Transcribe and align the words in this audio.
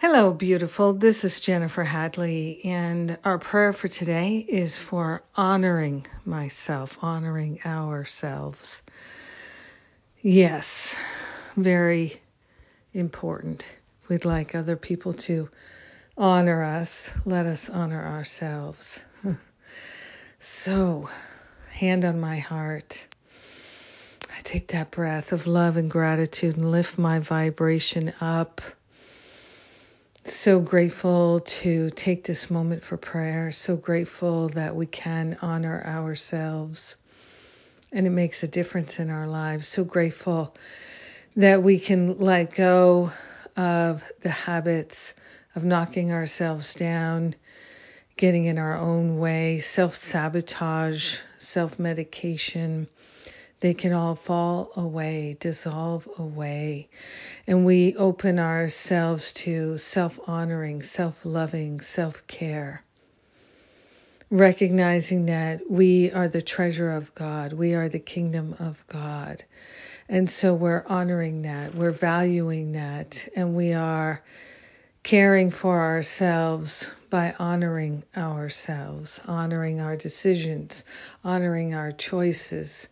Hello, 0.00 0.32
beautiful. 0.32 0.92
This 0.92 1.24
is 1.24 1.40
Jennifer 1.40 1.82
Hadley, 1.82 2.60
and 2.62 3.18
our 3.24 3.40
prayer 3.40 3.72
for 3.72 3.88
today 3.88 4.36
is 4.36 4.78
for 4.78 5.24
honoring 5.34 6.06
myself, 6.24 6.96
honoring 7.02 7.58
ourselves. 7.66 8.80
Yes, 10.22 10.94
very 11.56 12.22
important. 12.94 13.64
We'd 14.06 14.24
like 14.24 14.54
other 14.54 14.76
people 14.76 15.14
to 15.14 15.50
honor 16.16 16.62
us. 16.62 17.10
Let 17.24 17.46
us 17.46 17.68
honor 17.68 18.06
ourselves. 18.06 19.00
so, 20.38 21.08
hand 21.72 22.04
on 22.04 22.20
my 22.20 22.38
heart. 22.38 23.04
I 24.30 24.40
take 24.44 24.68
that 24.68 24.92
breath 24.92 25.32
of 25.32 25.48
love 25.48 25.76
and 25.76 25.90
gratitude 25.90 26.56
and 26.56 26.70
lift 26.70 26.98
my 26.98 27.18
vibration 27.18 28.12
up 28.20 28.60
so 30.34 30.60
grateful 30.60 31.40
to 31.40 31.90
take 31.90 32.24
this 32.24 32.50
moment 32.50 32.82
for 32.82 32.96
prayer. 32.96 33.52
So 33.52 33.76
grateful 33.76 34.48
that 34.50 34.74
we 34.74 34.86
can 34.86 35.38
honor 35.42 35.82
ourselves 35.84 36.96
and 37.92 38.06
it 38.06 38.10
makes 38.10 38.42
a 38.42 38.48
difference 38.48 38.98
in 38.98 39.10
our 39.10 39.26
lives. 39.26 39.66
So 39.68 39.84
grateful 39.84 40.54
that 41.36 41.62
we 41.62 41.78
can 41.78 42.18
let 42.18 42.54
go 42.54 43.10
of 43.56 44.10
the 44.20 44.30
habits 44.30 45.14
of 45.54 45.64
knocking 45.64 46.12
ourselves 46.12 46.74
down, 46.74 47.34
getting 48.16 48.44
in 48.44 48.58
our 48.58 48.76
own 48.76 49.18
way, 49.18 49.60
self 49.60 49.94
sabotage, 49.94 51.16
self 51.38 51.78
medication 51.78 52.88
they 53.60 53.74
can 53.74 53.92
all 53.92 54.14
fall 54.14 54.70
away, 54.76 55.36
dissolve 55.40 56.08
away. 56.18 56.88
And 57.46 57.64
we 57.64 57.96
open 57.96 58.38
ourselves 58.38 59.32
to 59.34 59.78
self 59.78 60.18
honoring, 60.28 60.82
self 60.82 61.24
loving, 61.24 61.80
self 61.80 62.26
care. 62.26 62.82
Recognizing 64.30 65.26
that 65.26 65.70
we 65.70 66.10
are 66.12 66.28
the 66.28 66.42
treasure 66.42 66.90
of 66.90 67.14
God, 67.14 67.52
we 67.52 67.74
are 67.74 67.88
the 67.88 67.98
kingdom 67.98 68.54
of 68.58 68.84
God. 68.86 69.42
And 70.08 70.28
so 70.28 70.54
we're 70.54 70.84
honoring 70.86 71.42
that, 71.42 71.74
we're 71.74 71.90
valuing 71.90 72.72
that, 72.72 73.28
and 73.34 73.54
we 73.54 73.72
are 73.72 74.22
caring 75.08 75.50
for 75.50 75.80
ourselves 75.80 76.92
by 77.08 77.34
honoring 77.38 78.02
ourselves, 78.14 79.22
honoring 79.26 79.80
our 79.80 79.96
decisions, 79.96 80.84
honoring 81.24 81.72
our 81.72 81.90
choices, 81.90 82.90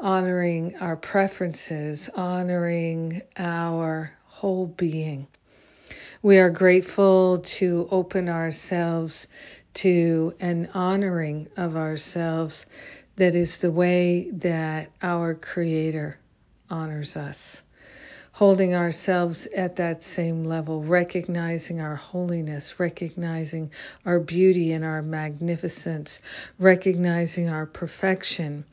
honoring 0.00 0.74
our 0.76 0.96
preferences, 0.96 2.08
honoring 2.16 3.20
our 3.36 4.10
whole 4.24 4.66
being. 4.66 5.26
We 6.22 6.38
are 6.38 6.48
grateful 6.48 7.40
to 7.58 7.86
open 7.90 8.30
ourselves 8.30 9.28
to 9.74 10.32
an 10.40 10.70
honoring 10.72 11.48
of 11.58 11.76
ourselves 11.76 12.64
that 13.16 13.34
is 13.34 13.58
the 13.58 13.70
way 13.70 14.30
that 14.30 14.90
our 15.02 15.34
Creator 15.34 16.18
honors 16.70 17.14
us 17.14 17.62
holding 18.38 18.72
ourselves 18.72 19.46
at 19.46 19.74
that 19.74 20.00
same 20.00 20.44
level, 20.44 20.80
recognizing 20.84 21.80
our 21.80 21.96
holiness, 21.96 22.78
recognizing 22.78 23.68
our 24.06 24.20
beauty 24.20 24.70
and 24.70 24.84
our 24.84 25.02
magnificence, 25.02 26.20
recognizing 26.56 27.48
our 27.48 27.66
perfection, 27.66 28.64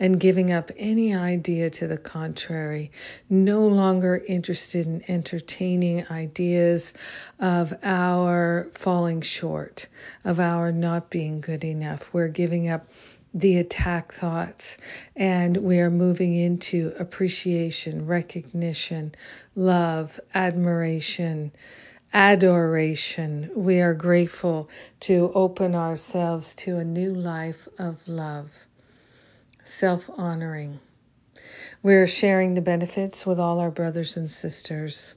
and 0.00 0.18
giving 0.18 0.50
up 0.50 0.70
any 0.78 1.14
idea 1.14 1.68
to 1.68 1.86
the 1.86 1.98
contrary, 1.98 2.90
no 3.28 3.66
longer 3.66 4.16
interested 4.16 4.86
in 4.86 5.04
entertaining 5.08 6.06
ideas 6.10 6.94
of 7.38 7.74
our 7.82 8.68
falling 8.72 9.20
short, 9.20 9.86
of 10.24 10.40
our 10.40 10.72
not 10.72 11.10
being 11.10 11.42
good 11.42 11.64
enough. 11.64 12.08
We're 12.14 12.28
giving 12.28 12.70
up 12.70 12.88
the 13.34 13.58
attack 13.58 14.12
thoughts, 14.12 14.78
and 15.14 15.56
we 15.58 15.78
are 15.78 15.90
moving 15.90 16.34
into 16.34 16.92
appreciation, 16.98 18.06
recognition, 18.06 19.14
love, 19.54 20.18
admiration, 20.34 21.52
adoration. 22.12 23.50
We 23.54 23.80
are 23.80 23.94
grateful 23.94 24.68
to 25.00 25.30
open 25.34 25.74
ourselves 25.74 26.54
to 26.56 26.78
a 26.78 26.84
new 26.84 27.14
life 27.14 27.68
of 27.78 27.96
love, 28.08 28.50
self 29.70 30.10
honoring. 30.10 30.80
We 31.82 31.94
are 31.94 32.06
sharing 32.06 32.54
the 32.54 32.60
benefits 32.60 33.24
with 33.24 33.38
all 33.38 33.60
our 33.60 33.70
brothers 33.70 34.16
and 34.16 34.30
sisters. 34.30 35.14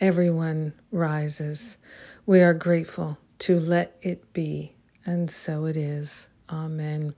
Everyone 0.00 0.72
rises. 0.90 1.78
We 2.26 2.40
are 2.40 2.54
grateful 2.54 3.18
to 3.40 3.60
let 3.60 3.96
it 4.02 4.32
be, 4.32 4.74
and 5.04 5.30
so 5.30 5.66
it 5.66 5.76
is. 5.76 6.28
Amen. 6.48 7.14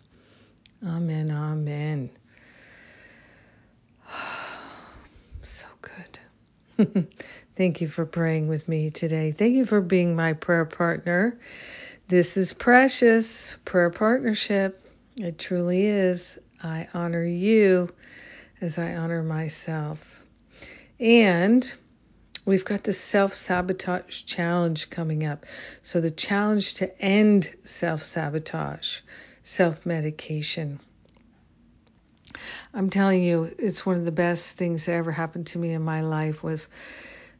Amen. 0.84 1.30
Amen. 1.30 2.10
so 5.42 5.66
good. 5.80 7.06
Thank 7.56 7.80
you 7.80 7.88
for 7.88 8.04
praying 8.04 8.48
with 8.48 8.68
me 8.68 8.90
today. 8.90 9.32
Thank 9.32 9.54
you 9.54 9.64
for 9.64 9.80
being 9.80 10.16
my 10.16 10.32
prayer 10.32 10.64
partner. 10.64 11.38
This 12.08 12.36
is 12.36 12.52
precious 12.52 13.56
prayer 13.64 13.90
partnership. 13.90 14.84
It 15.16 15.38
truly 15.38 15.86
is. 15.86 16.38
I 16.62 16.88
honor 16.94 17.24
you 17.24 17.88
as 18.60 18.78
I 18.78 18.94
honor 18.94 19.22
myself. 19.22 20.22
And 21.00 21.70
we've 22.44 22.64
got 22.64 22.84
the 22.84 22.92
self 22.92 23.34
sabotage 23.34 24.22
challenge 24.24 24.90
coming 24.90 25.24
up. 25.24 25.46
So, 25.82 26.00
the 26.00 26.10
challenge 26.10 26.74
to 26.74 27.02
end 27.02 27.52
self 27.64 28.02
sabotage 28.02 29.00
self 29.42 29.84
medication. 29.84 30.80
I'm 32.72 32.88
telling 32.90 33.22
you, 33.22 33.52
it's 33.58 33.84
one 33.84 33.96
of 33.96 34.04
the 34.04 34.12
best 34.12 34.56
things 34.56 34.86
that 34.86 34.92
ever 34.92 35.10
happened 35.10 35.48
to 35.48 35.58
me 35.58 35.72
in 35.72 35.82
my 35.82 36.00
life 36.00 36.42
was 36.42 36.68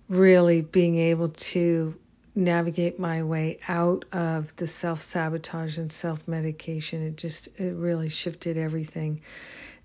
really 0.08 0.60
being 0.60 0.98
able 0.98 1.30
to 1.30 1.94
navigate 2.34 2.98
my 2.98 3.22
way 3.22 3.58
out 3.68 4.04
of 4.12 4.54
the 4.56 4.66
self 4.66 5.02
sabotage 5.02 5.78
and 5.78 5.92
self 5.92 6.26
medication. 6.26 7.06
It 7.06 7.16
just 7.16 7.48
it 7.58 7.74
really 7.74 8.08
shifted 8.08 8.56
everything. 8.56 9.20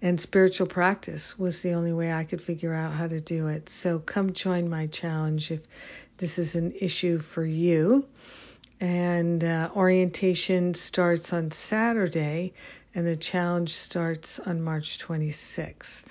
And 0.01 0.21
spiritual 0.21 0.67
practice 0.67 1.39
was 1.39 1.61
the 1.61 1.73
only 1.73 1.93
way 1.93 2.13
I 2.13 2.23
could 2.23 2.41
figure 2.41 2.73
out 2.73 2.93
how 2.93 3.07
to 3.07 3.19
do 3.19 3.47
it. 3.47 3.69
So 3.69 3.97
come 3.99 4.33
join 4.33 4.69
my 4.69 4.87
challenge 4.87 5.51
if 5.51 5.61
this 6.17 6.37
is 6.37 6.55
an 6.55 6.71
issue 6.79 7.19
for 7.19 7.43
you 7.43 8.05
and 8.79 9.43
uh, 9.43 9.69
orientation 9.75 10.73
starts 10.73 11.33
on 11.33 11.51
Saturday, 11.51 12.53
and 12.93 13.07
the 13.07 13.15
challenge 13.15 13.73
starts 13.73 14.39
on 14.39 14.61
March 14.61 14.99
26th. 14.99 16.05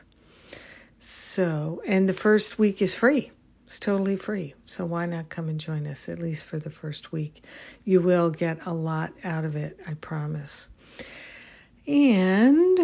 So, 1.00 1.82
and 1.86 2.08
the 2.08 2.12
first 2.12 2.58
week 2.58 2.82
is 2.82 2.94
free. 2.94 3.30
It's 3.66 3.81
totally 3.81 4.16
free. 4.16 4.54
So 4.66 4.87
why 4.87 5.06
not 5.06 5.28
come 5.28 5.49
and 5.49 5.59
join 5.59 5.87
us 5.87 6.09
at 6.09 6.21
least 6.21 6.44
for 6.44 6.59
the 6.59 6.71
first 6.71 7.10
week? 7.10 7.44
You 7.84 8.00
will 8.00 8.31
get 8.31 8.65
a 8.66 8.72
lot 8.72 9.12
out 9.25 9.44
of 9.44 9.56
it, 9.56 9.81
I 9.87 9.94
promise. 9.94 10.69
And 11.87 12.78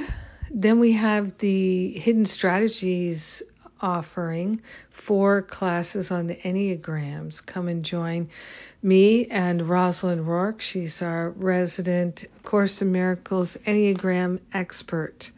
then 0.51 0.81
we 0.81 0.93
have 0.93 1.39
the 1.39 1.93
hidden 1.93 2.25
strategies 2.25 3.43
offering 3.83 4.63
four 4.91 5.43
classes 5.43 6.11
on 6.11 6.29
the 6.29 6.37
Enneagrams. 6.37 7.45
Come 7.45 7.69
and 7.69 7.85
join 7.85 8.29
me 8.83 9.27
and 9.27 9.69
Rosalind 9.69 10.27
Rourke. 10.27 10.61
She's 10.61 11.03
our 11.03 11.31
resident 11.31 12.25
Course 12.43 12.81
in 12.83 12.93
Miracles 12.93 13.57
Enneagram 13.67 14.41
expert. 14.53 15.31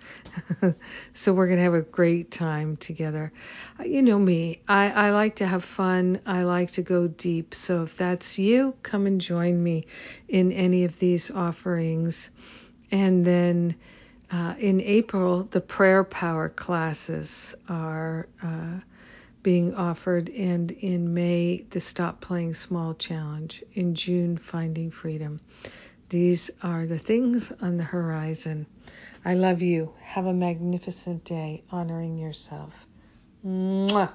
so 1.15 1.33
we're 1.33 1.47
going 1.47 1.59
to 1.59 1.65
have 1.65 1.75
a 1.75 1.83
great 1.83 2.31
time 2.31 2.77
together. 2.77 3.33
Uh, 3.79 3.85
you 3.85 4.03
know 4.03 4.19
me, 4.19 4.61
I, 4.69 4.91
I 4.91 5.11
like 5.11 5.37
to 5.37 5.47
have 5.47 5.65
fun, 5.65 6.21
I 6.27 6.43
like 6.43 6.73
to 6.73 6.83
go 6.83 7.09
deep. 7.09 7.55
So 7.55 7.83
if 7.83 7.97
that's 7.97 8.39
you, 8.39 8.75
come 8.83 9.07
and 9.07 9.21
join 9.21 9.63
me 9.63 9.87
in 10.29 10.53
any 10.53 10.85
of 10.85 10.99
these 10.99 11.31
offerings. 11.31 12.31
And 12.91 13.25
then 13.25 13.77
uh, 14.35 14.55
in 14.59 14.81
April, 14.81 15.45
the 15.45 15.61
prayer 15.61 16.03
power 16.03 16.49
classes 16.49 17.55
are 17.69 18.27
uh, 18.43 18.81
being 19.45 19.77
offered, 19.77 20.29
and 20.29 20.73
in 20.73 21.15
May, 21.15 21.65
the 21.71 21.81
Stop 21.81 22.21
Playing 22.21 22.55
Small 22.55 22.95
Challenge. 22.95 23.63
In 23.75 23.95
June, 23.95 24.37
Finding 24.37 24.91
Freedom. 24.91 25.41
These 26.09 26.51
are 26.65 26.85
the 26.85 26.99
things 26.99 27.53
on 27.61 27.77
the 27.77 27.85
horizon. 27.85 28.67
I 29.25 29.35
love 29.35 29.63
you. 29.63 29.95
Have 30.03 30.27
a 30.27 30.35
magnificent 30.35 31.23
day 31.23 31.63
honoring 31.71 32.19
yourself. 32.19 32.89
Mwah. 33.47 34.11